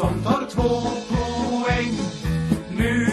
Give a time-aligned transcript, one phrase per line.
[0.00, 1.92] Som tar två poäng.
[2.76, 3.06] Nu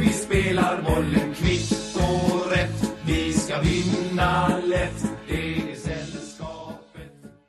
[0.00, 2.92] vi spelar bollen kvitt och rätt.
[3.06, 4.53] Vi ska vinna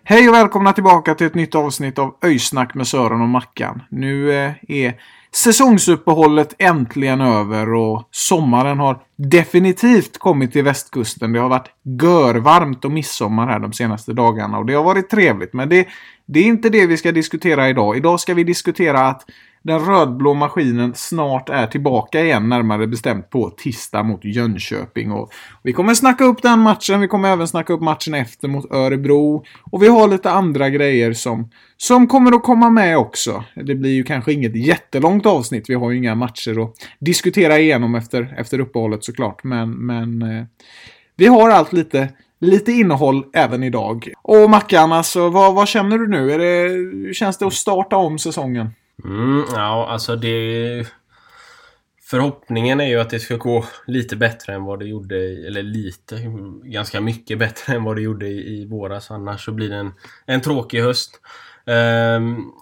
[0.08, 3.82] Hej och välkomna tillbaka till ett nytt avsnitt av Öjsnack med Sören och Mackan.
[3.90, 4.94] Nu eh, är
[5.36, 11.34] säsongsuppehållet äntligen över och sommaren har definitivt kommit till västkusten.
[11.34, 11.70] Det har varit
[12.02, 15.54] görvarmt och midsommar här de senaste dagarna och det har varit trevligt.
[15.54, 15.88] Men det,
[16.26, 17.98] det är inte det vi ska diskutera idag.
[17.98, 19.26] Idag ska vi diskutera att
[19.66, 25.12] den rödblå maskinen snart är tillbaka igen, närmare bestämt på tisdag mot Jönköping.
[25.12, 25.32] Och
[25.64, 29.44] vi kommer snacka upp den matchen, vi kommer även snacka upp matchen efter mot Örebro.
[29.72, 33.44] Och vi har lite andra grejer som, som kommer att komma med också.
[33.56, 37.96] Det blir ju kanske inget jättelångt avsnitt, vi har ju inga matcher att diskutera igenom
[37.96, 39.44] efter, efter uppehållet såklart.
[39.44, 40.46] Men, men eh,
[41.16, 44.14] vi har allt lite lite innehåll även idag.
[44.22, 46.32] Och Mackan, alltså, vad, vad känner du nu?
[46.32, 48.70] Är det, hur känns det att starta om säsongen?
[49.04, 50.88] Mm, ja, alltså det...
[52.02, 55.16] Förhoppningen är ju att det ska gå lite bättre än vad det gjorde,
[55.48, 56.16] eller lite,
[56.64, 59.12] ganska mycket bättre än vad det gjorde i, i våras.
[59.12, 59.94] Annars så blir det en,
[60.26, 61.22] en tråkig höst.
[61.66, 62.54] Um,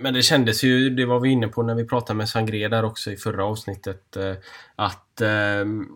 [0.00, 2.84] men det kändes ju, det var vi inne på när vi pratade med Sangré där
[2.84, 4.34] också i förra avsnittet, eh,
[4.76, 5.86] att ehm,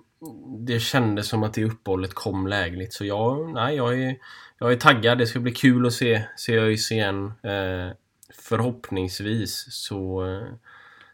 [0.59, 2.93] det kändes som att det uppehållet kom lägligt.
[2.93, 4.17] Så jag, nej, jag är,
[4.59, 5.19] jag är taggad.
[5.19, 7.27] Det ska bli kul att se, se ÖIS igen.
[7.43, 7.93] Eh,
[8.39, 10.25] förhoppningsvis så,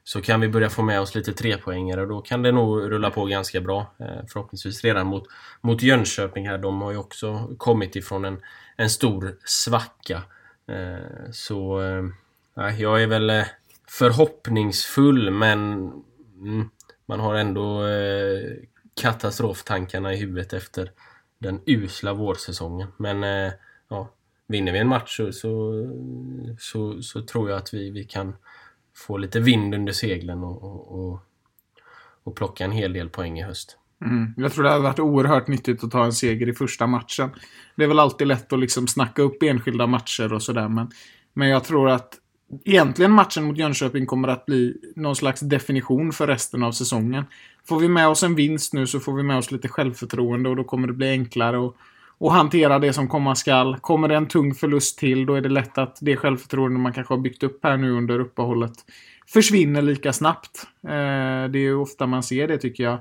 [0.08, 3.10] så kan vi börja få med oss lite trepoängare och då kan det nog rulla
[3.10, 3.94] på ganska bra.
[3.98, 5.24] Eh, förhoppningsvis redan mot,
[5.60, 6.58] mot Jönköping här.
[6.58, 8.40] De har ju också kommit ifrån en,
[8.76, 10.22] en stor svacka.
[10.68, 13.44] Eh, så eh, jag är väl
[13.88, 15.58] förhoppningsfull men
[16.42, 16.70] mm,
[17.06, 17.82] man har ändå
[19.00, 20.90] katastroftankarna i huvudet efter
[21.38, 22.88] den usla vårsäsongen.
[22.96, 23.52] Men
[23.88, 24.14] ja,
[24.48, 25.72] vinner vi en match så, så,
[26.58, 28.36] så, så tror jag att vi, vi kan
[28.96, 31.20] få lite vind under seglen och, och, och,
[32.22, 33.76] och plocka en hel del poäng i höst.
[34.04, 34.34] Mm.
[34.36, 37.30] Jag tror det hade varit oerhört nyttigt att ta en seger i första matchen.
[37.76, 40.90] Det är väl alltid lätt att liksom snacka upp enskilda matcher och sådär, men,
[41.32, 42.14] men jag tror att
[42.64, 47.24] egentligen matchen mot Jönköping kommer att bli någon slags definition för resten av säsongen.
[47.64, 50.56] Får vi med oss en vinst nu så får vi med oss lite självförtroende och
[50.56, 51.74] då kommer det bli enklare att,
[52.18, 53.76] och hantera det som komma skall.
[53.76, 57.14] Kommer det en tung förlust till, då är det lätt att det självförtroende man kanske
[57.14, 58.72] har byggt upp här nu under uppehållet
[59.32, 60.66] försvinner lika snabbt.
[60.82, 62.98] Eh, det är ju ofta man ser det tycker jag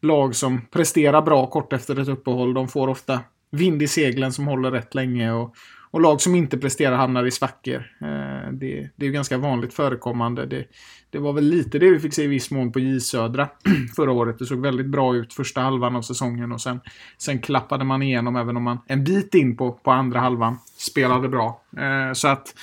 [0.00, 3.20] lag som presterar bra kort efter ett uppehåll, de får ofta
[3.50, 5.32] vind i seglen som håller rätt länge.
[5.32, 5.54] Och,
[5.90, 7.86] och lag som inte presterar hamnar i svackor.
[8.00, 10.46] Eh, det, det är ju ganska vanligt förekommande.
[10.46, 10.64] Det,
[11.10, 13.48] det var väl lite det vi fick se i viss mån på J Södra
[13.96, 14.38] förra året.
[14.38, 16.80] Det såg väldigt bra ut första halvan av säsongen och sen,
[17.18, 21.28] sen klappade man igenom även om man en bit in på, på andra halvan spelade
[21.28, 21.62] bra.
[21.76, 22.54] Eh, så att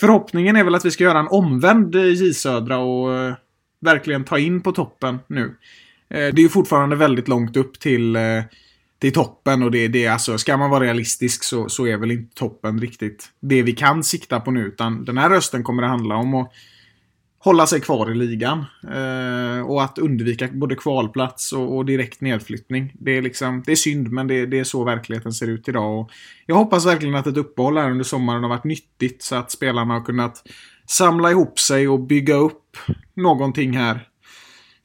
[0.00, 3.34] förhoppningen är väl att vi ska göra en omvänd J Södra och eh,
[3.80, 5.54] verkligen ta in på toppen nu.
[6.10, 8.42] Eh, Det är ju fortfarande väldigt långt upp till, eh,
[8.98, 12.34] till toppen och det, det alltså, ska man vara realistisk så, så är väl inte
[12.34, 14.66] toppen riktigt det vi kan sikta på nu.
[14.66, 16.52] Utan den här rösten kommer det handla om att
[17.38, 18.64] hålla sig kvar i ligan.
[18.84, 22.92] Eh, och att undvika både kvalplats och, och direkt nedflyttning.
[22.94, 26.00] Det är, liksom, det är synd, men det, det är så verkligheten ser ut idag.
[26.00, 26.10] Och
[26.46, 29.94] jag hoppas verkligen att ett uppehåll här under sommaren har varit nyttigt så att spelarna
[29.94, 30.42] har kunnat
[30.86, 32.76] samla ihop sig och bygga upp
[33.14, 34.07] någonting här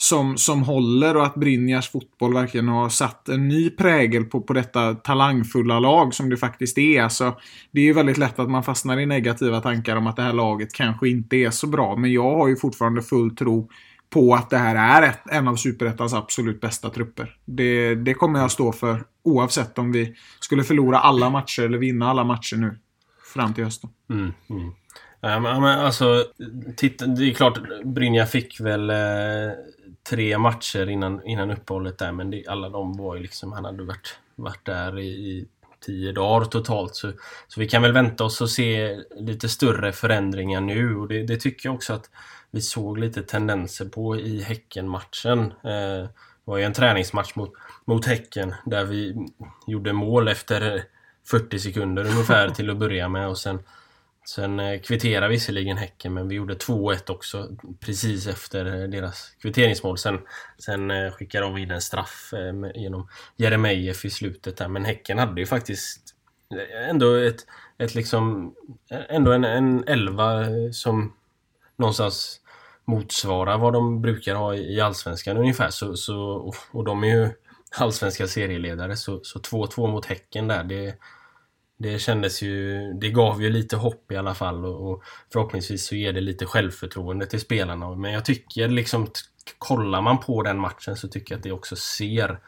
[0.03, 4.53] som, som håller och att Brinjars fotboll verkligen har satt en ny prägel på, på
[4.53, 7.01] detta talangfulla lag som det faktiskt är.
[7.01, 7.37] Alltså,
[7.71, 10.33] det är ju väldigt lätt att man fastnar i negativa tankar om att det här
[10.33, 11.95] laget kanske inte är så bra.
[11.95, 13.69] Men jag har ju fortfarande full tro
[14.09, 17.35] på att det här är ett, en av Superettans absolut bästa trupper.
[17.45, 22.09] Det, det kommer jag stå för oavsett om vi skulle förlora alla matcher eller vinna
[22.09, 22.79] alla matcher nu
[23.33, 23.89] fram till hösten.
[24.09, 24.71] Mm, mm.
[25.21, 26.25] Ja, men alltså,
[26.75, 28.95] titta, det är klart, Brynja fick väl eh,
[30.09, 33.83] tre matcher innan, innan uppehållet där, men det, alla de var ju liksom, han hade
[33.83, 35.47] varit, varit där i, i
[35.85, 36.95] tio dagar totalt.
[36.95, 37.11] Så,
[37.47, 41.37] så vi kan väl vänta oss och se lite större förändringar nu och det, det
[41.37, 42.09] tycker jag också att
[42.51, 45.39] vi såg lite tendenser på i Häcken-matchen.
[45.63, 46.07] Eh,
[46.45, 47.53] det var ju en träningsmatch mot,
[47.85, 49.27] mot Häcken där vi
[49.67, 50.83] gjorde mål efter
[51.27, 53.59] 40 sekunder ungefär till att börja med och sen
[54.25, 57.49] Sen eh, kvitterade visserligen Häcken men vi gjorde 2-1 också
[57.79, 59.97] precis efter eh, deras kvitteringsmål.
[59.97, 60.19] Sen,
[60.57, 62.33] sen eh, skickade de in en straff
[62.75, 64.67] genom Jeremejeff i slutet där.
[64.67, 66.15] Men Häcken hade ju faktiskt
[66.89, 67.45] ändå ett,
[67.77, 68.55] ett liksom
[69.09, 71.13] ändå en, en elva som
[71.75, 72.39] någonstans
[72.85, 75.69] motsvarar vad de brukar ha i Allsvenskan ungefär.
[75.69, 77.29] Så, så, och de är ju
[77.77, 80.63] allsvenska serieledare så 2-2 mot Häcken där.
[80.63, 80.95] Det,
[81.77, 85.03] det kändes ju, det gav ju lite hopp i alla fall och, och
[85.33, 87.95] förhoppningsvis så ger det lite självförtroende till spelarna.
[87.95, 89.07] Men jag tycker liksom,
[89.57, 92.39] kollar man på den matchen så tycker jag att det också ser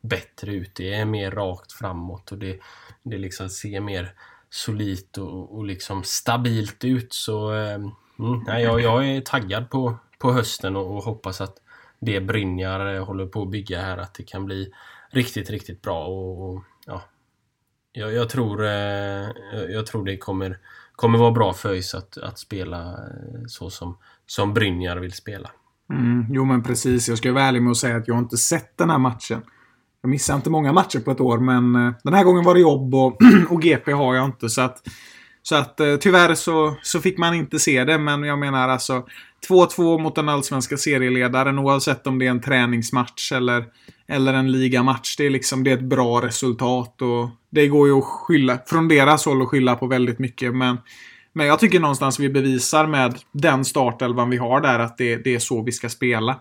[0.00, 0.74] bättre ut.
[0.74, 2.60] Det är mer rakt framåt och det,
[3.02, 4.14] det liksom ser mer
[4.50, 7.12] solitt och, och liksom stabilt ut.
[7.12, 7.74] Så eh,
[8.18, 11.56] mm, nej, jag, jag är taggad på, på hösten och, och hoppas att
[12.00, 14.72] det Brynjar eh, håller på att bygga här, att det kan bli
[15.10, 16.06] riktigt, riktigt bra.
[16.06, 16.64] Och, och
[17.96, 19.28] jag, jag, tror, eh,
[19.68, 20.58] jag tror det kommer,
[20.96, 25.50] kommer vara bra för ÖIS att, att spela eh, så som, som Brynjar vill spela.
[25.90, 27.08] Mm, jo men precis.
[27.08, 29.42] Jag ska vara ärlig med att säga att jag inte sett den här matchen.
[30.02, 32.60] Jag missar inte många matcher på ett år men eh, den här gången var det
[32.60, 33.18] jobb och,
[33.50, 34.48] och GP har jag inte.
[34.48, 34.82] Så att,
[35.48, 37.98] så att eh, tyvärr så, så fick man inte se det.
[37.98, 39.06] Men jag menar alltså
[39.48, 43.64] 2-2 mot den allsvenska serieledaren oavsett om det är en träningsmatch eller,
[44.08, 45.16] eller en ligamatch.
[45.16, 48.88] Det är liksom det är ett bra resultat och det går ju att skylla, från
[48.88, 50.54] deras håll att skylla på väldigt mycket.
[50.54, 50.78] Men,
[51.32, 55.34] men jag tycker någonstans vi bevisar med den startelvan vi har där att det, det
[55.34, 56.40] är så vi ska spela.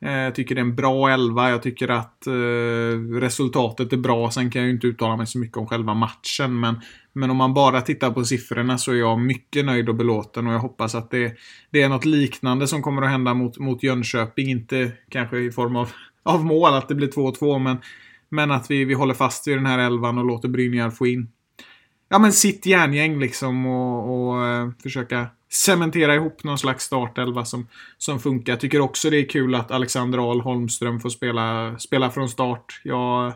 [0.00, 1.50] Eh, jag tycker det är en bra elva.
[1.50, 4.30] Jag tycker att eh, resultatet är bra.
[4.30, 6.60] Sen kan jag ju inte uttala mig så mycket om själva matchen.
[6.60, 6.80] Men,
[7.12, 10.46] men om man bara tittar på siffrorna så är jag mycket nöjd och belåten.
[10.46, 11.36] Och jag hoppas att det,
[11.70, 14.50] det är något liknande som kommer att hända mot, mot Jönköping.
[14.50, 15.90] Inte kanske i form av,
[16.22, 17.58] av mål, att det blir 2-2.
[17.58, 17.76] Men,
[18.28, 21.28] men att vi, vi håller fast vid den här elvan och låter Brynjar få in
[22.08, 27.68] ja, men sitt järngäng liksom och, och eh, försöka cementera ihop någon slags startelva som,
[27.98, 28.52] som funkar.
[28.52, 32.80] Jag tycker också det är kul att Alexander Ahl Holmström får spela, spela från start.
[32.84, 33.32] Jag,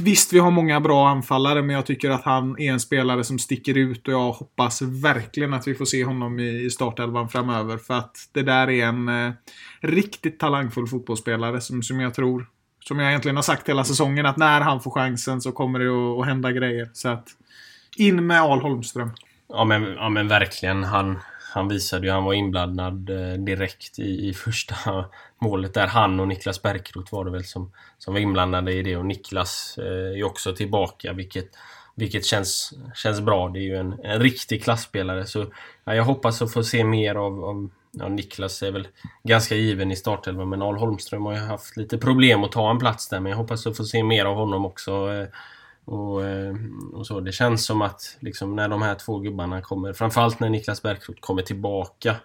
[0.00, 3.38] visst, vi har många bra anfallare, men jag tycker att han är en spelare som
[3.38, 7.78] sticker ut och jag hoppas verkligen att vi får se honom i, i startelvan framöver.
[7.78, 9.32] För att det där är en eh,
[9.80, 12.46] riktigt talangfull fotbollsspelare som, som jag tror
[12.84, 15.86] som jag egentligen har sagt hela säsongen, att när han får chansen så kommer det
[15.86, 16.90] att, att hända grejer.
[16.92, 17.28] Så att
[17.96, 19.10] in med Ahl Holmström.
[19.48, 20.84] Ja men, ja, men verkligen.
[20.84, 21.18] Han,
[21.54, 24.74] han visade ju han var inblandad eh, direkt i, i första
[25.38, 25.86] målet där.
[25.86, 28.96] Han och Niklas Bärkroth var det väl som, som var inblandade i det.
[28.96, 31.48] Och Niklas eh, är också tillbaka, vilket,
[31.94, 33.48] vilket känns, känns bra.
[33.48, 35.26] Det är ju en, en riktig klassspelare.
[35.26, 35.46] Så
[35.84, 38.88] ja, jag hoppas att få se mer av, av ja, Niklas är väl
[39.22, 42.78] ganska given i startelvan, men Al Holmström har ju haft lite problem att ta en
[42.78, 43.20] plats där.
[43.20, 45.12] Men jag hoppas att få se mer av honom också.
[45.12, 45.28] Eh,
[45.84, 46.54] och, eh,
[46.92, 47.20] och, så.
[47.20, 51.20] Det känns som att liksom, när de här två gubbarna kommer, framförallt när Niklas Bärkroth
[51.20, 52.16] kommer tillbaka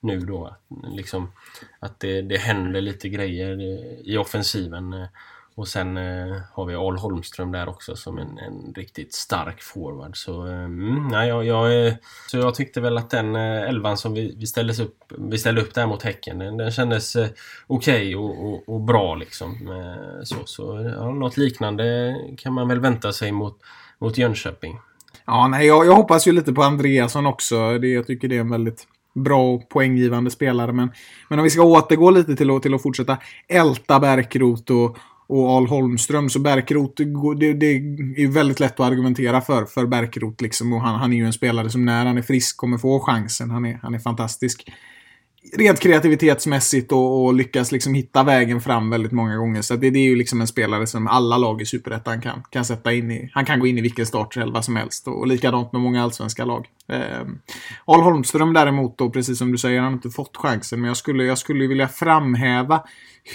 [0.00, 0.56] nu då,
[0.92, 1.32] liksom,
[1.80, 3.60] att det, det händer lite grejer
[4.08, 4.92] i offensiven.
[4.92, 5.06] Eh,
[5.56, 10.16] och sen eh, har vi Al Holmström där också som en, en riktigt stark forward.
[10.16, 11.94] Så, eh, mm, nej, jag, jag, eh,
[12.30, 15.60] så jag tyckte väl att den eh, elvan som vi, vi, ställdes upp, vi ställde
[15.60, 17.28] upp där mot Häcken, den, den kändes eh,
[17.66, 19.52] okej okay och, och, och, bra liksom.
[19.68, 23.58] Eh, så, så ja, något liknande kan man väl vänta sig mot,
[23.98, 24.78] mot Jönköping.
[25.26, 27.78] Ja, nej, jag, jag hoppas ju lite på Andreasson också.
[27.78, 30.72] Det, jag tycker det är en väldigt bra och poänggivande spelare.
[30.72, 30.92] Men,
[31.28, 35.66] men om vi ska återgå lite till, till att fortsätta älta Bärkroth och, och Al
[35.66, 36.30] Holmström.
[36.30, 37.02] Så Bärkroth,
[37.38, 37.66] det, det
[38.22, 40.42] är väldigt lätt att argumentera för, för Bärkroth.
[40.42, 40.72] Liksom.
[40.72, 43.50] Och han, han är ju en spelare som när han är frisk kommer få chansen.
[43.50, 44.70] Han är, han är fantastisk
[45.52, 49.62] rent kreativitetsmässigt och, och, lyckas liksom hitta vägen fram väldigt många gånger.
[49.62, 52.64] Så det, det, är ju liksom en spelare som alla lag i Superettan kan, kan
[52.64, 53.30] sätta in i.
[53.32, 56.44] Han kan gå in i vilken startelva som helst och, och likadant med många allsvenska
[56.44, 56.66] lag.
[56.88, 57.26] Eh,
[57.84, 60.80] Al Holmström däremot då, precis som du säger, han har inte fått chansen.
[60.80, 62.82] Men jag skulle, jag skulle vilja framhäva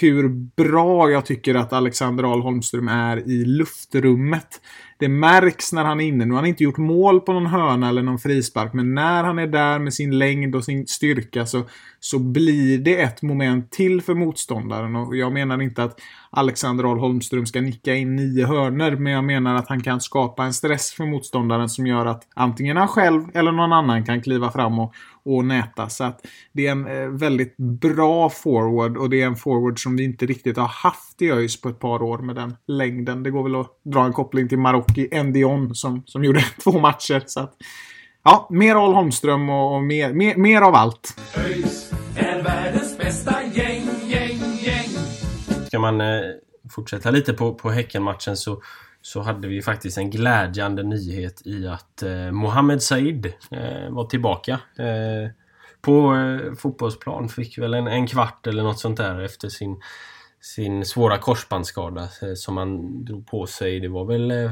[0.00, 4.60] hur bra jag tycker att Alexander Al Holmström är i luftrummet.
[5.02, 6.24] Det märks när han är inne.
[6.24, 9.38] Nu har han inte gjort mål på någon hörna eller någon frispark, men när han
[9.38, 11.62] är där med sin längd och sin styrka så,
[12.00, 14.96] så blir det ett moment till för motståndaren.
[14.96, 16.00] Och jag menar inte att
[16.36, 20.44] Alexander Ahl Holmström ska nicka in nio hörner, men jag menar att han kan skapa
[20.44, 24.50] en stress för motståndaren som gör att antingen han själv eller någon annan kan kliva
[24.50, 25.88] fram och, och näta.
[25.88, 29.96] Så att det är en eh, väldigt bra forward och det är en forward som
[29.96, 33.22] vi inte riktigt har haft i ÖIS på ett par år med den längden.
[33.22, 37.22] Det går väl att dra en koppling till Marocki Endion som, som gjorde två matcher.
[37.26, 37.54] Så att,
[38.24, 41.20] ja, mer Al Holmström och, och mer, mer, mer av allt.
[41.36, 41.92] ÖIS
[45.72, 46.20] Ska man eh,
[46.70, 48.62] fortsätta lite på, på Häckenmatchen så,
[49.02, 54.60] så hade vi faktiskt en glädjande nyhet i att eh, Mohamed Said eh, var tillbaka.
[54.78, 55.30] Eh,
[55.80, 59.80] på eh, fotbollsplan fick väl en, en kvart eller något sånt där efter sin,
[60.40, 63.80] sin svåra korsbandsskada eh, som han drog på sig.
[63.80, 64.50] Det var väl eh,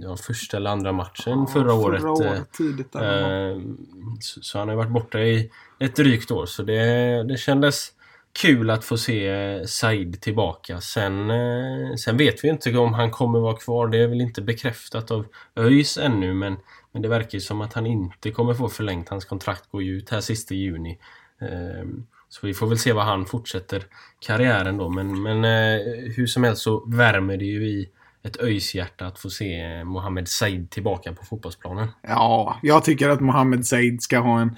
[0.00, 2.02] ja, första eller andra matchen förra, året.
[2.02, 2.94] Förra eh, året, tidigt.
[2.94, 3.74] Eh,
[4.20, 6.46] så, så han har varit borta i ett drygt år.
[6.46, 7.92] Så det, det kändes
[8.40, 10.80] kul att få se eh, Said tillbaka.
[10.80, 13.88] Sen, eh, sen vet vi inte om han kommer vara kvar.
[13.88, 16.34] Det är väl inte bekräftat av ÖIS ännu.
[16.34, 16.56] Men,
[16.92, 19.08] men det verkar ju som att han inte kommer få förlängt.
[19.08, 20.98] Hans kontrakt går ju ut här sista juni.
[21.40, 23.84] Ehm, så vi får väl se vad han fortsätter
[24.26, 24.88] karriären då.
[24.88, 25.80] Men, men eh,
[26.16, 27.88] hur som helst så värmer det ju i
[28.22, 31.88] ett ÖIS-hjärta att få se Mohammed Mohamed Said tillbaka på fotbollsplanen.
[32.02, 34.56] Ja, jag tycker att Mohamed Said ska ha en,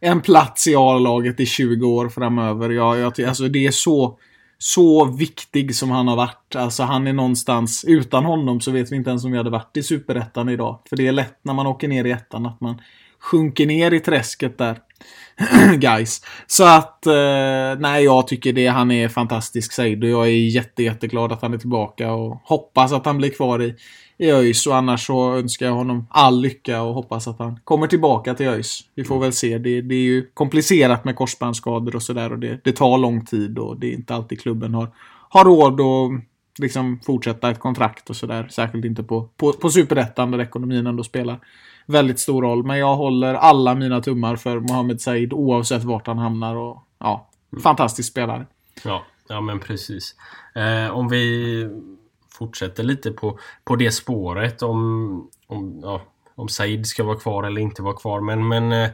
[0.00, 2.70] en plats i A-laget i 20 år framöver.
[2.70, 4.18] Jag, jag, alltså det är så,
[4.58, 6.56] så viktig som han har varit.
[6.56, 9.76] Alltså han är någonstans, utan honom så vet vi inte ens om vi hade varit
[9.76, 10.78] i Superettan idag.
[10.88, 12.80] För det är lätt när man åker ner i ettan att man
[13.20, 14.78] sjunker ner i träsket där.
[15.76, 16.22] Guys.
[16.46, 20.82] Så att, eh, nej jag tycker det, han är fantastisk Said och jag är jätte,
[20.82, 23.74] jätteglad att han är tillbaka och hoppas att han blir kvar i,
[24.20, 27.86] i ÖIS och annars så önskar jag honom all lycka och hoppas att han kommer
[27.86, 28.80] tillbaka till ÖIS.
[28.94, 29.58] Vi får väl se.
[29.58, 33.58] Det, det är ju komplicerat med korsbandsskador och sådär och det, det tar lång tid
[33.58, 34.88] och det är inte alltid klubben har,
[35.28, 36.24] har råd att
[36.58, 38.48] liksom fortsätta ett kontrakt och sådär.
[38.50, 41.40] Särskilt inte på, på, på superettan där ekonomin ändå spelar
[41.86, 42.64] väldigt stor roll.
[42.64, 47.28] Men jag håller alla mina tummar för Mohamed Said oavsett vart han hamnar och ja,
[47.62, 48.46] fantastisk spelare.
[48.84, 50.14] Ja, ja men precis.
[50.54, 51.68] Eh, om vi
[52.40, 56.02] fortsätter lite på, på det spåret om, om, ja,
[56.34, 58.20] om Said ska vara kvar eller inte vara kvar.
[58.20, 58.90] Men, men, eh,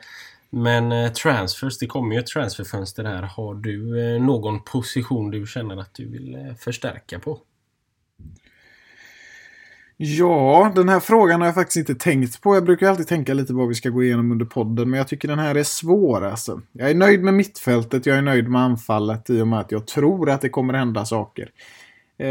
[0.51, 3.23] men eh, transfers, det kommer ju ett transferfönster här.
[3.23, 7.39] Har du eh, någon position du känner att du vill förstärka på?
[9.99, 12.55] Ja, den här frågan har jag faktiskt inte tänkt på.
[12.55, 15.09] Jag brukar alltid tänka lite på vad vi ska gå igenom under podden, men jag
[15.09, 16.61] tycker den här är svår alltså.
[16.73, 19.87] Jag är nöjd med mittfältet, jag är nöjd med anfallet i och med att jag
[19.87, 21.51] tror att det kommer hända saker.
[22.19, 22.29] Eh,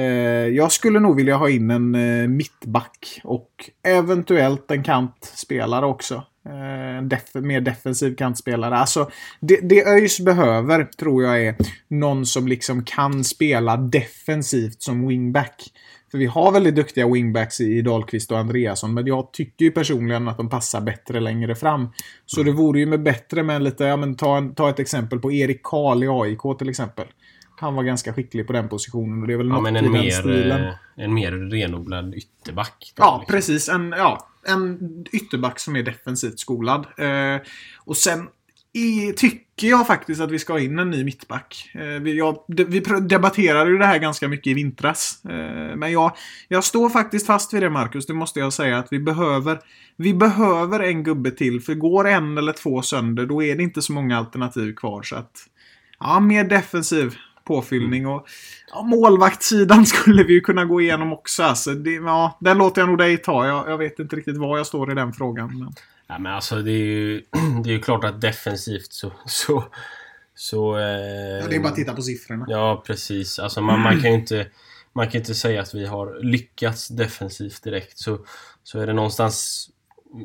[0.47, 6.23] jag skulle nog vilja ha in en eh, mittback och eventuellt en kantspelare också.
[6.45, 8.77] Eh, en def mer defensiv kantspelare.
[8.77, 11.55] Alltså, det, det ÖIS behöver tror jag är
[11.87, 15.71] någon som liksom kan spela defensivt som wingback.
[16.11, 20.27] För vi har väldigt duktiga wingbacks i Dahlqvist och Andreasson, men jag tycker ju personligen
[20.27, 21.87] att de passar bättre längre fram.
[22.25, 25.19] Så det vore ju med bättre med lite, ja men ta, en, ta ett exempel
[25.19, 27.05] på Erik Karl i AIK till exempel.
[27.57, 29.79] Han var ganska skicklig på den positionen och det är väl Ja, något men i
[29.79, 30.63] en den mer, stilen.
[30.67, 32.93] eh, en mer renodlad ytterback.
[32.95, 33.33] då, Ja, liksom.
[33.35, 33.69] precis.
[33.69, 34.79] En, ja, en
[35.11, 36.85] ytterback som är defensivt skolad.
[36.97, 37.41] Eh,
[37.79, 38.27] och sen
[38.73, 41.71] i, tycker jag faktiskt att vi ska ha in en ny mittback.
[41.73, 45.25] Eh, vi, jag, de, vi debatterade ju det här ganska mycket i vintras.
[45.25, 46.11] Eh, men jag,
[46.47, 48.05] jag står faktiskt fast vid det, Marcus.
[48.05, 49.59] Det måste jag säga att vi behöver,
[49.95, 51.61] vi behöver en gubbe till.
[51.61, 55.03] För går en eller två sönder, då är det inte så många alternativ kvar.
[55.03, 55.37] Så att,
[55.99, 57.15] ja, mer defensiv
[57.45, 58.07] påfyllning.
[58.07, 58.27] Och
[58.71, 61.43] ja, målvaktssidan skulle vi ju kunna gå igenom också.
[61.43, 63.47] Alltså, det, ja, den låter jag nog dig ta.
[63.47, 65.59] Jag, jag vet inte riktigt var jag står i den frågan.
[65.59, 65.73] Men...
[66.07, 67.21] Ja, men alltså det är ju,
[67.63, 69.11] det är ju klart att defensivt så...
[69.25, 69.63] så,
[70.35, 72.45] så eh, Ja, det är bara att titta på siffrorna.
[72.47, 73.39] Ja, precis.
[73.39, 74.47] Alltså man, man kan ju inte...
[74.93, 77.97] Man kan inte säga att vi har lyckats defensivt direkt.
[77.97, 78.19] Så,
[78.63, 79.69] så är det någonstans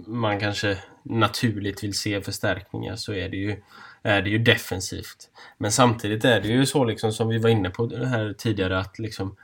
[0.06, 3.62] man kanske naturligt vill se förstärkningar så är det ju,
[4.02, 5.30] Eh, är det ju defensivt.
[5.58, 8.78] Men samtidigt är det ju så liksom som vi var inne på det här tidigare
[8.78, 9.36] att liksom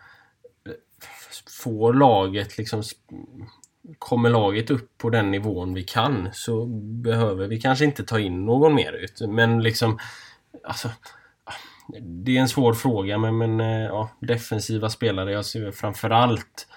[0.66, 0.72] eh,
[1.62, 2.82] får laget liksom
[3.98, 6.66] kommer laget upp på den nivån vi kan så
[7.02, 9.20] behöver vi kanske inte ta in någon mer ut.
[9.28, 9.98] Men liksom
[10.64, 10.90] alltså
[12.00, 15.32] det är en svår fråga men, men eh, ja, defensiva spelare.
[15.32, 16.68] Jag ser framförallt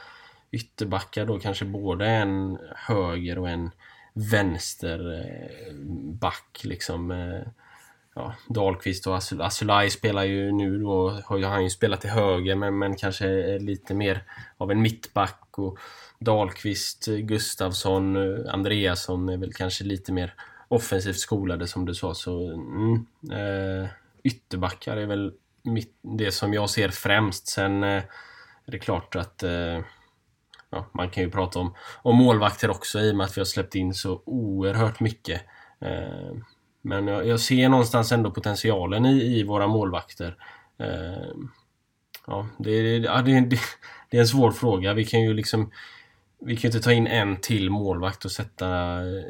[0.51, 3.71] ytterbackar då kanske både en höger och en
[4.13, 7.12] vänsterback liksom.
[8.19, 12.55] Ja, Dahlqvist och Asulaj spelar ju nu då, har ju han ju spelat till höger
[12.55, 14.23] men, men kanske är lite mer
[14.57, 15.79] av en mittback och
[16.19, 20.33] Dahlqvist, Gustavsson, Andreasson är väl kanske lite mer
[20.67, 23.89] offensivt skolade som du sa så mm, eh,
[24.23, 25.33] ytterbackar är väl
[25.63, 27.47] mitt, det som jag ser främst.
[27.47, 28.03] Sen eh,
[28.65, 29.79] är det klart att eh,
[30.69, 33.45] ja, man kan ju prata om, om målvakter också i och med att vi har
[33.45, 35.41] släppt in så oerhört mycket.
[35.81, 36.31] Eh,
[36.81, 40.36] men jag, jag ser någonstans ändå potentialen i, i våra målvakter.
[40.77, 41.31] Eh,
[42.27, 43.59] ja, det, det, ja, det, det,
[44.09, 44.93] det är en svår fråga.
[44.93, 45.71] Vi kan ju liksom
[46.39, 48.67] vi kan ju inte ta in en till målvakt och sätta
[48.98, 49.25] eh,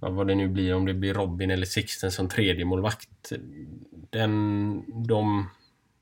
[0.00, 3.32] ja, vad det nu blir, om det blir Robin eller Sixten som tredje målvakt.
[4.10, 5.50] Den, de,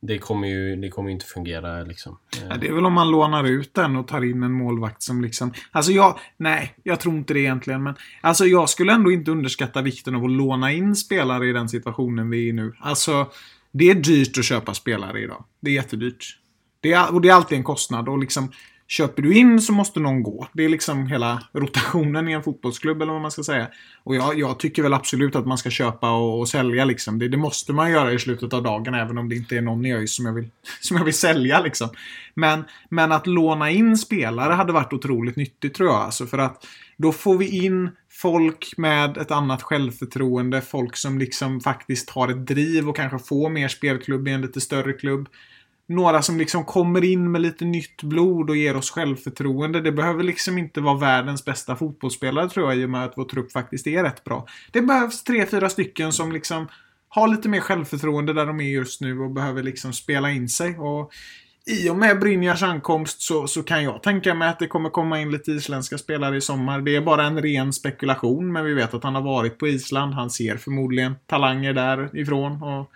[0.03, 2.19] det kommer ju det kommer inte fungera liksom.
[2.49, 5.23] Ja, det är väl om man lånar ut den och tar in en målvakt som
[5.23, 5.53] liksom...
[5.71, 6.19] Alltså jag...
[6.37, 7.83] Nej, jag tror inte det egentligen.
[7.83, 11.69] Men alltså jag skulle ändå inte underskatta vikten av att låna in spelare i den
[11.69, 12.75] situationen vi är i nu.
[12.81, 13.31] Alltså,
[13.73, 15.45] det är dyrt att köpa spelare idag.
[15.61, 16.37] Det är jättedyrt.
[16.81, 18.09] Det är, och det är alltid en kostnad.
[18.09, 18.53] Och liksom,
[18.91, 20.47] köper du in så måste någon gå.
[20.53, 23.69] Det är liksom hela rotationen i en fotbollsklubb eller vad man ska säga.
[24.03, 27.19] Och jag, jag tycker väl absolut att man ska köpa och, och sälja liksom.
[27.19, 29.87] Det, det, måste man göra i slutet av dagen även om det inte är någon
[29.87, 30.49] i ÖIS som jag vill,
[30.81, 31.89] som jag vill sälja liksom.
[32.35, 36.01] Men, men att låna in spelare hade varit otroligt nyttigt tror jag.
[36.01, 36.67] Alltså för att
[36.97, 40.61] då får vi in folk med ett annat självförtroende.
[40.61, 44.61] Folk som liksom faktiskt har ett driv och kanske får mer spelklubb i en lite
[44.61, 45.29] större klubb
[45.91, 49.81] några som liksom kommer in med lite nytt blod och ger oss självförtroende.
[49.81, 53.25] Det behöver liksom inte vara världens bästa fotbollsspelare tror jag i och med att vår
[53.25, 54.47] trupp faktiskt är rätt bra.
[54.71, 56.69] Det behövs tre, fyra stycken som liksom
[57.09, 60.79] har lite mer självförtroende där de är just nu och behöver liksom spela in sig.
[60.79, 61.13] Och
[61.67, 65.21] i och med Brynjars ankomst så, så kan jag tänka mig att det kommer komma
[65.21, 66.81] in lite isländska spelare i sommar.
[66.81, 70.15] Det är bara en ren spekulation, men vi vet att han har varit på Island.
[70.15, 72.63] Han ser förmodligen talanger därifrån.
[72.63, 72.91] Och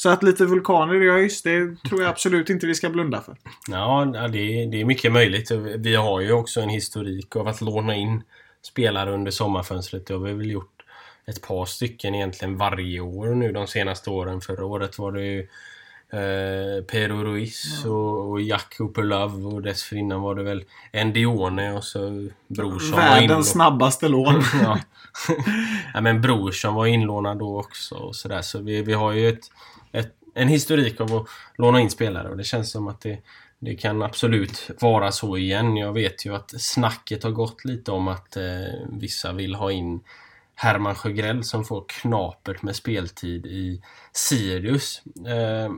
[0.00, 3.36] så att lite vulkaner i ÖIS, det tror jag absolut inte vi ska blunda för.
[3.68, 5.50] Ja, det är, det är mycket möjligt.
[5.78, 8.22] Vi har ju också en historik av att låna in
[8.62, 10.06] spelare under sommarfönstret.
[10.06, 10.82] Det har vi väl gjort
[11.26, 14.40] ett par stycken egentligen varje år nu de senaste åren.
[14.40, 15.40] Förra året var det ju
[16.12, 21.84] eh, Pero Ruiz och, och Jack Cooper Love och dessförinnan var det väl Endione och
[21.84, 24.42] så Brorsson Världens snabbaste lån.
[24.62, 24.78] ja.
[25.94, 26.00] ja.
[26.00, 28.42] men Brorsson var inlånad då också och sådär.
[28.42, 29.50] Så vi, vi har ju ett,
[30.38, 31.28] en historik av att
[31.58, 33.18] låna in spelare och det känns som att det,
[33.58, 35.76] det kan absolut vara så igen.
[35.76, 38.42] Jag vet ju att snacket har gått lite om att eh,
[38.88, 40.00] vissa vill ha in
[40.54, 45.02] Herman Sjögrell som får knapert med speltid i Sirius.
[45.26, 45.72] Eh,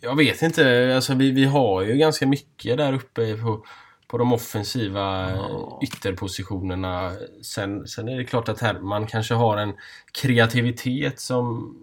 [0.00, 3.66] jag vet inte, alltså vi, vi har ju ganska mycket där uppe på,
[4.06, 7.12] på de offensiva eh, ytterpositionerna.
[7.42, 9.74] Sen, sen är det klart att Herman kanske har en
[10.12, 11.74] kreativitet som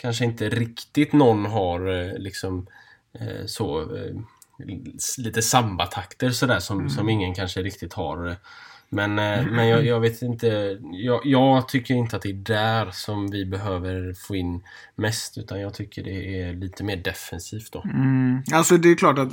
[0.00, 2.66] kanske inte riktigt någon har eh, liksom
[3.20, 4.14] eh, så eh,
[5.18, 6.90] lite sambatakter sådär som, mm.
[6.90, 8.36] som ingen kanske riktigt har.
[8.92, 9.14] Men,
[9.54, 10.78] men jag, jag vet inte.
[10.92, 14.62] Jag, jag, tycker inte att det är där som vi behöver få in
[14.96, 15.38] mest.
[15.38, 17.82] Utan jag tycker det är lite mer defensivt då.
[17.94, 18.42] Mm.
[18.52, 19.32] Alltså det är klart att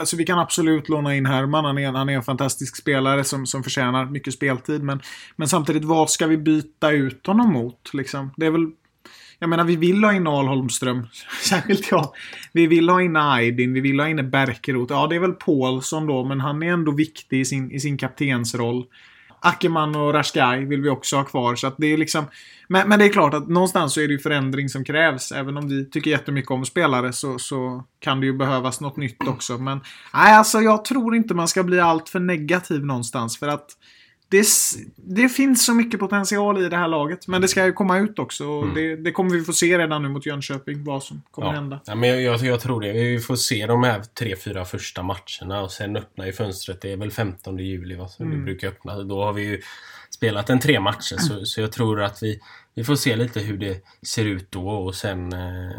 [0.00, 1.64] alltså, vi kan absolut låna in Herman.
[1.64, 4.82] Han är, han är en fantastisk spelare som, som förtjänar mycket speltid.
[4.82, 5.00] Men,
[5.36, 7.94] men samtidigt, vad ska vi byta ut honom mot?
[7.94, 8.34] Liksom?
[8.36, 8.66] Det är väl
[9.40, 11.06] jag menar, vi vill ha in Al Holmström.
[11.42, 12.12] Särskilt jag.
[12.52, 14.90] Vi vill ha in Aydin, vi vill ha in Berkerot.
[14.90, 17.98] Ja, det är väl Paulsson då, men han är ändå viktig i sin, i sin
[17.98, 18.84] kaptensroll.
[19.42, 21.54] Ackerman och Rashkai vill vi också ha kvar.
[21.54, 22.24] Så att det är liksom...
[22.68, 25.32] Men, men, det är klart att någonstans så är det ju förändring som krävs.
[25.32, 29.28] Även om vi tycker jättemycket om spelare så, så kan det ju behövas något nytt
[29.28, 29.58] också.
[29.58, 29.80] Men
[30.14, 33.38] nej, alltså jag tror inte man ska bli allt för negativ någonstans.
[33.38, 33.66] För att
[34.30, 34.46] det,
[34.96, 37.26] det, finns så mycket potential i det här laget.
[37.26, 38.44] Men det ska ju komma ut också.
[38.44, 38.74] Mm.
[38.74, 40.84] det, det, kommer vi få se redan nu mot Jönköping.
[40.84, 41.54] Vad som kommer ja.
[41.54, 41.80] hända.
[41.84, 42.92] Ja, men jag, jag, jag, tror det.
[42.92, 45.62] Vi får se de här tre, fyra första matcherna.
[45.62, 46.80] Och sen öppnar ju fönstret.
[46.80, 48.08] Det är väl 15 juli va?
[48.08, 48.38] Så mm.
[48.38, 49.02] det brukar öppna.
[49.02, 49.60] Då har vi ju
[50.10, 51.16] spelat en tre matcher.
[51.16, 52.40] Så, så jag tror att vi,
[52.74, 54.68] vi får se lite hur det ser ut då.
[54.68, 55.32] Och sen...
[55.32, 55.70] Eh,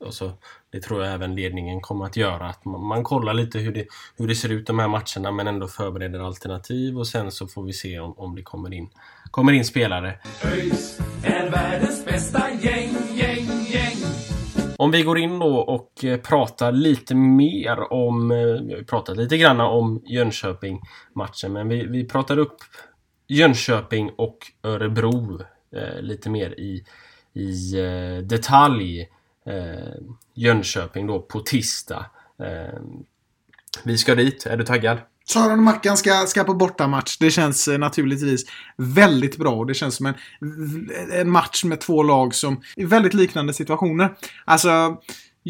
[0.00, 0.32] och så
[0.70, 2.48] det tror jag även ledningen kommer att göra.
[2.48, 5.46] Att man, man, kollar lite hur det, hur det ser ut de här matcherna men
[5.46, 8.88] ändå förbereder alternativ och sen så får vi se om, om det kommer in,
[9.30, 10.18] kommer in spelare.
[10.44, 13.96] ÖIS är världens bästa gäng, gäng, gäng.
[14.76, 19.16] Om vi går in då och eh, pratar lite mer om, eh, vi har pratat
[19.16, 22.56] lite grann om Jönköping-matchen men vi, vi pratar upp
[23.28, 25.40] Jönköping och Örebro
[25.76, 26.84] eh, lite mer i,
[27.34, 29.08] i eh, detalj
[29.48, 29.94] eh,
[30.34, 32.06] Jönköping då på tisdag.
[32.42, 32.80] Eh,
[33.84, 34.46] vi ska dit.
[34.46, 34.98] Är du taggad?
[35.28, 37.16] Sören och Mackan ska, ska på bortamatch.
[37.18, 38.44] Det känns eh, naturligtvis
[38.76, 39.64] väldigt bra.
[39.64, 40.14] Det känns som en,
[41.12, 44.14] en match med två lag som i väldigt liknande situationer.
[44.44, 44.96] Alltså,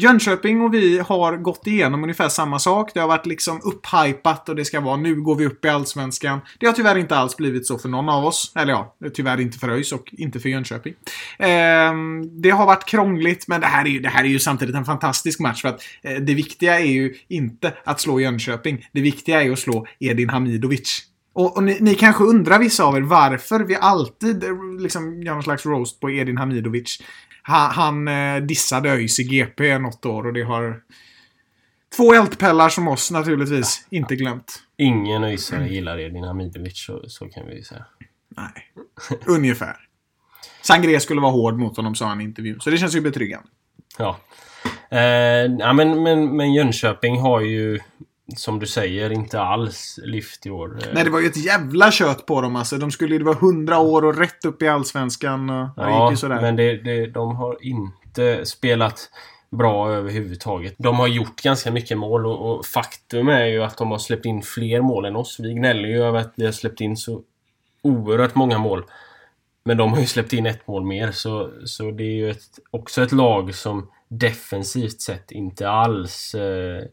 [0.01, 2.91] Jönköping och vi har gått igenom ungefär samma sak.
[2.93, 6.39] Det har varit liksom upphypat och det ska vara nu går vi upp i Allsvenskan.
[6.59, 8.51] Det har tyvärr inte alls blivit så för någon av oss.
[8.55, 10.93] Eller ja, tyvärr inte för ÖIS och inte för Jönköping.
[11.39, 11.93] Eh,
[12.41, 14.85] det har varit krångligt, men det här, är ju, det här är ju samtidigt en
[14.85, 15.61] fantastisk match.
[15.61, 18.85] För att eh, det viktiga är ju inte att slå Jönköping.
[18.91, 21.05] Det viktiga är ju att slå Edin Hamidovic.
[21.33, 25.33] Och, och ni, ni, kanske undrar vissa av er varför vi alltid eh, liksom gör
[25.33, 26.99] någon slags roast på Edin Hamidovic.
[27.41, 30.81] Han, han eh, dissade ÖIS i GP något år och det har
[31.95, 34.63] två eldpellar som oss naturligtvis inte glömt.
[34.77, 37.85] Ingen ÖISare gillar Edin Hamidovic, så, så kan vi säga.
[38.29, 38.71] Nej.
[39.25, 39.75] Ungefär.
[40.61, 42.59] Sangré skulle vara hård mot honom, sa han i intervjun.
[42.59, 43.47] Så det känns ju betryggande.
[43.97, 44.19] Ja.
[44.91, 44.99] Eh,
[45.59, 47.79] ja men, men, men Jönköping har ju
[48.35, 50.79] som du säger, inte alls lyft i år.
[50.93, 52.77] Nej, det var ju ett jävla kött på dem alltså.
[52.77, 55.49] De skulle ju vara 100 år och rätt upp i Allsvenskan.
[55.49, 56.41] Och ja, sådär.
[56.41, 59.09] men det, det, de har inte spelat
[59.51, 60.75] bra överhuvudtaget.
[60.77, 64.25] De har gjort ganska mycket mål och, och, faktum är ju att de har släppt
[64.25, 65.39] in fler mål än oss.
[65.39, 67.21] Vi gnäller ju över att vi har släppt in så
[67.81, 68.83] oerhört många mål.
[69.63, 72.59] Men de har ju släppt in ett mål mer så, så det är ju ett,
[72.71, 76.83] också ett lag som defensivt sett inte alls eh,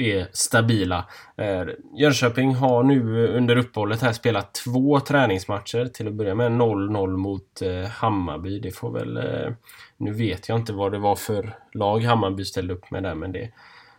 [0.00, 1.04] är stabila.
[1.36, 1.62] Eh,
[1.98, 5.86] Jönköping har nu under uppehållet här spelat två träningsmatcher.
[5.86, 8.60] Till att börja med 0-0 mot eh, Hammarby.
[8.60, 9.16] Det får väl...
[9.16, 9.52] Eh,
[9.96, 13.32] nu vet jag inte vad det var för lag Hammarby ställde upp med där men
[13.32, 13.50] det,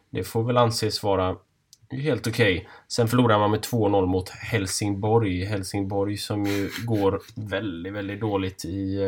[0.09, 1.35] det får väl anses vara
[1.91, 2.55] helt okej.
[2.55, 2.67] Okay.
[2.87, 5.45] Sen förlorar man med 2-0 mot Helsingborg.
[5.45, 8.99] Helsingborg som ju går väldigt, väldigt dåligt i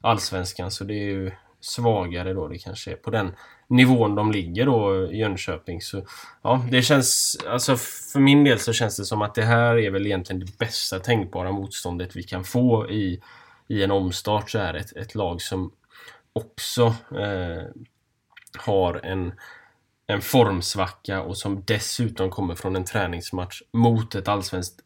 [0.00, 3.32] Allsvenskan så det är ju svagare då det kanske är på den
[3.68, 5.80] nivån de ligger då i Jönköping.
[5.80, 6.06] Så
[6.42, 7.38] ja, det känns...
[7.48, 7.76] Alltså
[8.12, 10.98] för min del så känns det som att det här är väl egentligen det bästa
[10.98, 13.22] tänkbara motståndet vi kan få i,
[13.68, 14.74] i en omstart så här.
[14.74, 15.72] Ett, ett lag som
[16.32, 17.62] också eh,
[18.58, 19.32] har en,
[20.06, 24.80] en formsvacka och som dessutom kommer från en träningsmatch mot ett allsvenskt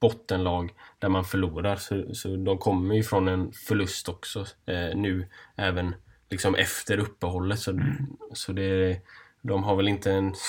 [0.00, 1.76] bottenlag där man förlorar.
[1.76, 5.94] Så, så de kommer ju från en förlust också eh, nu även
[6.30, 7.58] liksom efter uppehållet.
[7.58, 8.06] Så, mm.
[8.32, 9.00] så det,
[9.42, 10.34] de har väl inte en...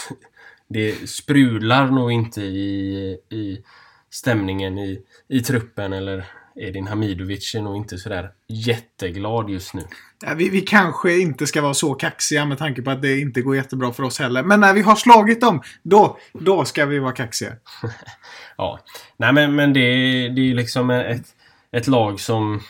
[0.72, 3.64] Det sprudlar nog inte i, i
[4.10, 6.26] stämningen i, i truppen eller
[6.60, 9.82] Edin Hamidovic är nog inte sådär jätteglad just nu.
[10.26, 13.42] Ja, vi, vi kanske inte ska vara så kaxiga med tanke på att det inte
[13.42, 14.44] går jättebra för oss heller.
[14.44, 17.54] Men när vi har slagit dem, då, då ska vi vara kaxiga.
[18.58, 18.80] ja.
[19.18, 19.82] Nej men, men det,
[20.30, 21.26] det är liksom ett,
[21.72, 22.62] ett lag som...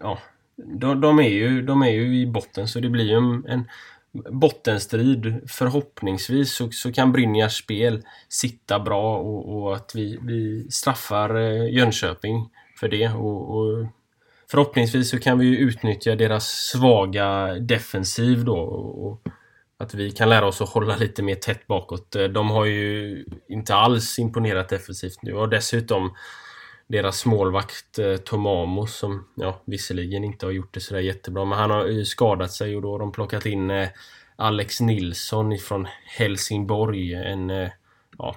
[0.00, 0.18] Ja,
[0.56, 3.68] de, de, är ju, de är ju i botten så det blir ju en, en
[4.12, 5.40] bottenstrid.
[5.48, 11.74] Förhoppningsvis så, så kan Brynjars spel sitta bra och, och att vi, vi straffar eh,
[11.74, 12.48] Jönköping
[12.80, 13.08] för det.
[13.08, 13.86] Och, och,
[14.50, 18.58] förhoppningsvis så kan vi utnyttja deras svaga defensiv då.
[18.58, 19.22] Och,
[19.80, 22.16] att vi kan lära oss att hålla lite mer tätt bakåt.
[22.34, 26.10] De har ju inte alls imponerat defensivt nu och dessutom
[26.88, 31.70] deras målvakt eh, Tomamo som ja, visserligen inte har gjort det sådär jättebra men han
[31.70, 33.88] har ju skadat sig och då har de plockat in eh,
[34.36, 37.14] Alex Nilsson ifrån Helsingborg.
[37.14, 37.70] En, eh,
[38.18, 38.36] ja,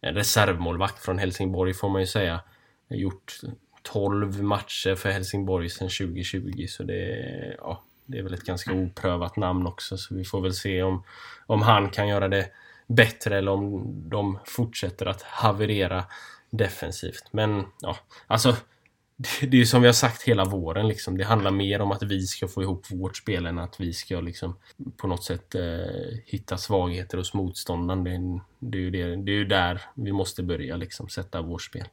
[0.00, 2.40] en reservmålvakt från Helsingborg får man ju säga.
[2.88, 3.40] Gjort
[3.82, 9.36] 12 matcher för Helsingborg sedan 2020 så det, ja, det är väl ett ganska oprövat
[9.36, 11.04] namn också så vi får väl se om,
[11.46, 12.48] om han kan göra det
[12.86, 16.04] bättre eller om de fortsätter att haverera
[16.56, 17.24] defensivt.
[17.32, 18.56] Men ja, alltså
[19.40, 21.18] det är ju som vi har sagt hela våren liksom.
[21.18, 24.20] Det handlar mer om att vi ska få ihop vårt spel än att vi ska
[24.20, 24.56] liksom
[24.96, 28.04] på något sätt eh, hitta svagheter hos motståndaren.
[28.04, 31.62] Det, det, är ju det, det är ju där vi måste börja liksom sätta vårt
[31.62, 31.84] spel.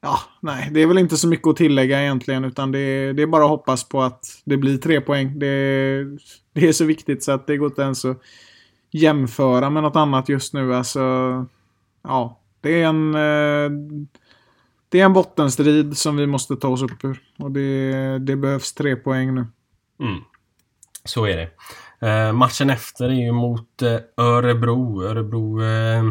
[0.00, 3.26] Ja, nej, det är väl inte så mycket att tillägga egentligen utan det, det är
[3.26, 5.38] bara att hoppas på att det blir tre poäng.
[5.38, 6.04] Det,
[6.52, 8.18] det är så viktigt så att det går inte ens att
[8.90, 10.74] jämföra med något annat just nu.
[10.74, 11.00] Alltså,
[12.02, 13.14] ja, det är en...
[13.14, 13.70] Eh,
[14.88, 17.22] det är en bottenstrid som vi måste ta oss upp ur.
[17.38, 19.46] Och det, det behövs tre poäng nu.
[20.00, 20.20] Mm.
[21.04, 21.50] Så är det.
[22.08, 25.02] Eh, matchen efter är ju mot eh, Örebro.
[25.02, 26.04] Örebro eh,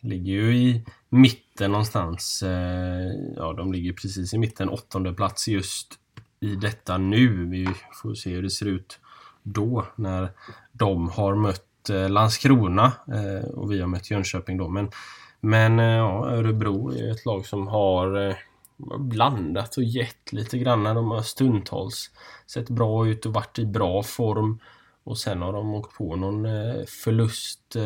[0.00, 2.42] ligger ju i mitten någonstans.
[2.42, 4.68] Eh, ja, de ligger precis i mitten.
[4.68, 5.92] Åttonde plats just
[6.40, 7.46] i detta nu.
[7.46, 7.68] Vi
[8.02, 8.98] får se hur det ser ut
[9.42, 10.30] då när
[10.72, 14.68] de har mött Eh, Landskrona eh, och vi har mött Jönköping då.
[14.68, 14.90] Men
[15.40, 18.36] men eh, ja, Örebro är ett lag som har
[18.98, 20.84] blandat och gett lite grann.
[20.84, 22.10] De har stundtals
[22.46, 24.60] sett bra ut och varit i bra form.
[25.04, 26.44] Och sen har de åkt på någon
[26.86, 27.76] förlust.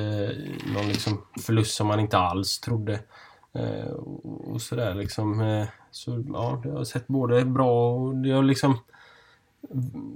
[0.74, 3.00] Någon liksom förlust som man inte alls trodde.
[4.24, 5.66] Och sådär liksom.
[5.90, 8.78] Så ja, det har sett både bra och det har liksom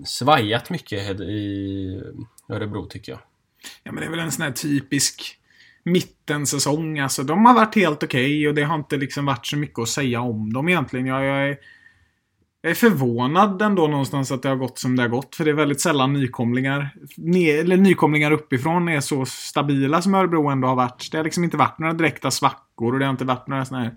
[0.04, 2.02] svajat mycket i
[2.48, 3.20] Örebro tycker jag.
[3.82, 5.38] Ja men det är väl en sån här typisk
[5.84, 6.98] mittensäsong.
[6.98, 9.78] Alltså, de har varit helt okej okay och det har inte liksom varit så mycket
[9.78, 11.06] att säga om dem egentligen.
[11.06, 11.56] Jag, jag, är,
[12.62, 15.36] jag är förvånad ändå någonstans att det har gått som det har gått.
[15.36, 20.48] För det är väldigt sällan nykomlingar, ne, eller nykomlingar uppifrån är så stabila som Örebro
[20.48, 21.08] ändå har varit.
[21.12, 23.84] Det har liksom inte varit några direkta svackor och det har inte varit några sådana
[23.84, 23.94] här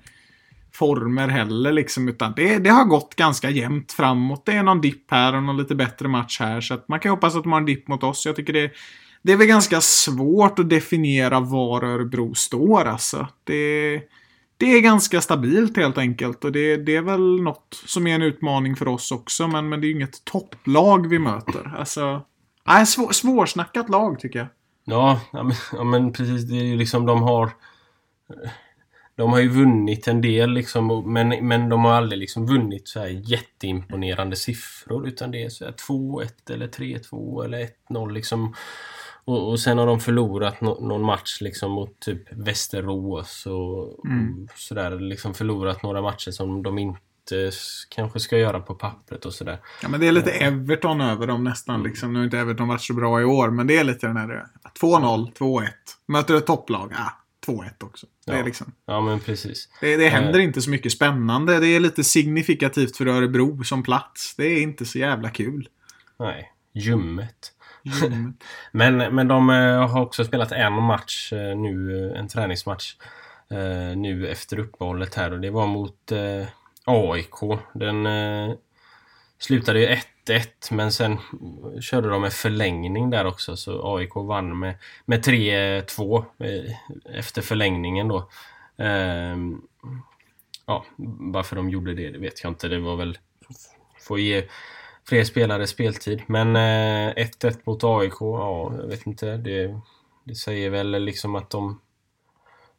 [0.73, 2.09] former heller liksom.
[2.09, 4.45] Utan det, det har gått ganska jämnt framåt.
[4.45, 6.61] Det är någon dipp här och någon lite bättre match här.
[6.61, 8.25] Så att man kan hoppas att de har en dipp mot oss.
[8.25, 8.71] Jag tycker det
[9.25, 13.27] det är väl ganska svårt att definiera var Örebro står alltså.
[13.43, 14.01] Det,
[14.57, 16.43] det är ganska stabilt helt enkelt.
[16.43, 19.47] Och det, det är väl något som är en utmaning för oss också.
[19.47, 21.75] Men, men det är ju inget topplag vi möter.
[21.77, 22.25] Alltså,
[22.67, 24.47] nej, svår, svårsnackat lag tycker jag.
[24.85, 26.43] Ja, ja, men, ja, men precis.
[26.43, 27.51] Det är ju liksom de har...
[29.15, 32.99] De har ju vunnit en del liksom, men, men de har aldrig liksom vunnit så
[32.99, 35.07] här jätteimponerande siffror.
[35.07, 38.53] Utan det är så här 2-1 eller 3-2 eller 1-0 liksom.
[39.25, 44.05] Och, och sen har de förlorat nå- någon match liksom mot typ Västerås och, och
[44.55, 44.99] sådär.
[44.99, 47.51] Liksom förlorat några matcher som de inte
[47.89, 49.57] kanske ska göra på pappret och sådär.
[49.81, 51.83] Ja, men det är lite Everton över dem nästan.
[51.83, 52.13] Liksom.
[52.13, 54.45] Nu har inte Everton varit så bra i år, men det är lite den här
[54.81, 55.67] 2-0, 2-1.
[56.07, 57.11] Möter ett topplag, ja,
[57.53, 58.07] 2-1 också.
[58.25, 58.45] Det, är Ja.
[58.45, 59.69] liksom, Ja men precis.
[59.81, 61.59] det, det händer inte så mycket spännande.
[61.59, 64.35] Det är lite signifikativt för Örebro som plats.
[64.35, 65.69] Det är inte så jävla kul.
[66.19, 67.51] Nej, ljummet.
[67.85, 68.33] Mm.
[68.71, 72.95] Men, men de eh, har också spelat en match eh, nu, eh, en träningsmatch
[73.95, 76.11] nu efter uppehållet här och det var mot
[76.85, 77.59] AIK.
[77.73, 78.07] Den
[79.39, 81.17] slutade ju 1-1 men sen
[81.81, 86.25] körde de en förlängning där också så AIK vann med, med 3-2
[87.13, 88.29] efter förlängningen då.
[88.77, 89.61] Ehm,
[90.65, 90.85] ja,
[91.33, 92.67] varför de gjorde det, det vet jag inte.
[92.67, 93.17] Det var väl
[94.05, 94.43] Får ge
[95.07, 96.21] fler spelare speltid.
[96.27, 99.37] Men eh, 1-1 mot AIK, ja, jag vet inte.
[99.37, 99.79] Det,
[100.23, 101.79] det säger väl liksom att de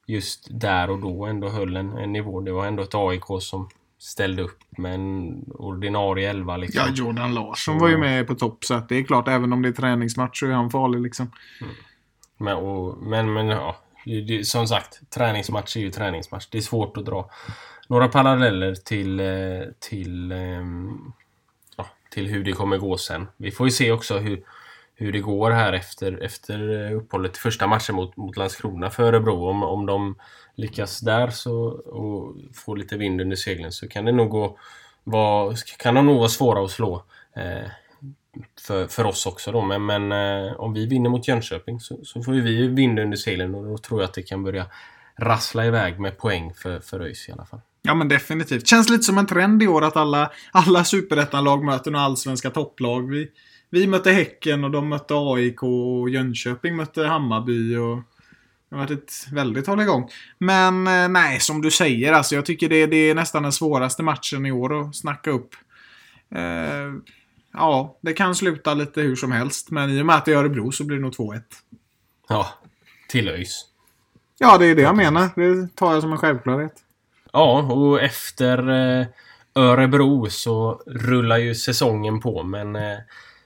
[0.06, 2.40] just där och då ändå höll en, en nivå.
[2.40, 6.82] Det var ändå ett AIK som ställde upp med en ordinarie elva liksom.
[6.86, 9.62] Ja, Jordan Larsson var ju med på topp, så att det är klart, även om
[9.62, 11.30] det är träningsmatch så är han farlig liksom.
[12.38, 16.46] Men, och, men, men ja, det, som sagt, träningsmatch är ju träningsmatch.
[16.50, 17.30] Det är svårt att dra
[17.88, 19.26] några paralleller till, eh,
[19.78, 20.62] till, ja,
[22.16, 23.26] till hur det kommer gå sen.
[23.36, 24.44] Vi får ju se också hur,
[24.94, 29.02] hur det går här efter, efter eh, uppehållet i första matchen mot, mot Landskrona för
[29.02, 29.48] Örebro.
[29.48, 30.14] Om, om de
[30.54, 34.58] lyckas där så, och får lite vind under seglen så kan det nog gå
[35.04, 37.02] var, kan de nog vara svåra att slå.
[37.36, 37.68] Eh,
[38.66, 39.62] för, för oss också då.
[39.62, 43.16] Men, men eh, om vi vinner mot Jönköping så, så får ju vi vind under
[43.16, 44.66] seglen och då tror jag att det kan börja
[45.16, 47.60] rassla iväg med poäng för, för ÖIS i alla fall.
[47.86, 48.66] Ja men definitivt.
[48.66, 53.10] Känns lite som en trend i år att alla, alla superettan-lag möter några allsvenska topplag.
[53.10, 53.28] Vi,
[53.70, 57.76] vi mötte Häcken och de mötte AIK och Jönköping mötte Hammarby.
[57.76, 57.96] Och
[58.68, 60.08] det har varit ett väldigt hålligång.
[60.38, 64.02] Men eh, nej, som du säger, alltså, jag tycker det, det är nästan den svåraste
[64.02, 65.54] matchen i år att snacka upp.
[66.34, 66.92] Eh,
[67.52, 69.70] ja, det kan sluta lite hur som helst.
[69.70, 71.42] Men i och med att det är Örebro så blir det nog 2-1.
[72.28, 72.48] Ja,
[73.08, 73.64] till ÖIS.
[74.38, 75.28] Ja, det är det jag menar.
[75.36, 76.82] Det tar jag som en självklarhet.
[77.32, 79.06] Ja, och efter eh,
[79.54, 82.98] Örebro så rullar ju säsongen på men eh,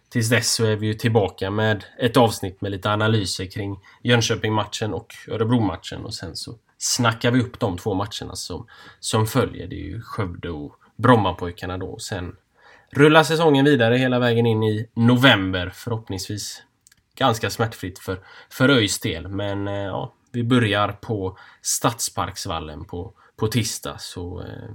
[0.08, 4.94] tills dess så är vi ju tillbaka med ett avsnitt med lite analyser kring Jönköping-matchen
[4.94, 8.66] och Örebro-matchen och sen så snackar vi upp de två matcherna som,
[9.00, 9.66] som följer.
[9.66, 11.86] Det är ju Skövde och Brommapojkarna då.
[11.86, 12.36] Och sen
[12.92, 16.62] rullar säsongen vidare hela vägen in i november förhoppningsvis.
[17.14, 23.46] Ganska smärtfritt för, för ÖIS del men eh, ja, vi börjar på Stadsparksvallen på, på
[23.46, 24.74] tisdag så eh,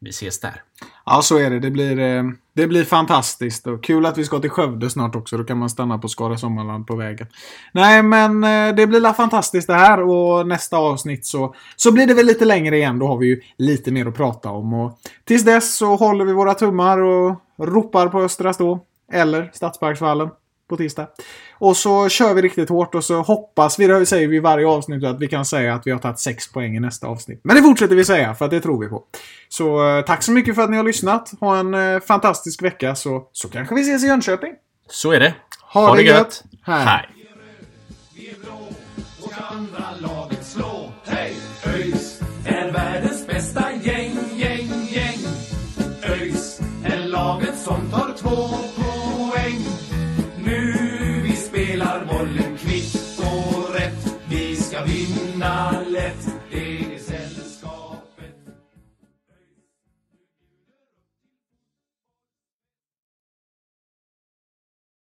[0.00, 0.62] vi ses där.
[1.06, 1.60] Ja, så är det.
[1.60, 3.66] Det blir, eh, det blir fantastiskt.
[3.66, 5.36] Och kul att vi ska till Skövde snart också.
[5.36, 7.26] Då kan man stanna på Skara Sommarland på vägen.
[7.72, 10.02] Nej, men eh, det blir la fantastiskt det här.
[10.02, 12.98] Och nästa avsnitt så, så blir det väl lite längre igen.
[12.98, 14.74] Då har vi ju lite mer att prata om.
[14.74, 18.80] Och tills dess så håller vi våra tummar och ropar på Östra Stå.
[19.12, 20.28] Eller Stadsparksvallen
[20.68, 21.08] på tisdag.
[21.52, 24.66] Och så kör vi riktigt hårt och så hoppas vi, det säger vi i varje
[24.66, 27.40] avsnitt, att vi kan säga att vi har tagit sex poäng i nästa avsnitt.
[27.44, 29.02] Men det fortsätter vi säga, för att det tror vi på.
[29.48, 31.32] Så eh, tack så mycket för att ni har lyssnat.
[31.40, 34.52] Ha en eh, fantastisk vecka, så, så kanske vi ses i Jönköping.
[34.90, 35.34] Så är det.
[35.72, 36.44] Ha det gött.
[36.62, 36.84] Hej.
[36.84, 37.08] Hej.
[38.14, 38.68] Vi är blå
[39.22, 39.32] och